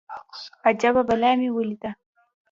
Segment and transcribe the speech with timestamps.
[0.69, 1.91] اجبه بلا مې وليده.